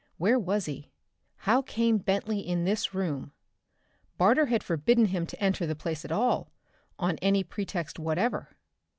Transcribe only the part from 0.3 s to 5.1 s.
was he? How came Bentley in this room? Barter had forbidden